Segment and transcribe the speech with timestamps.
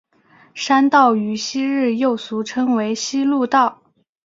[0.55, 3.83] 山道于昔日又俗称为希路道。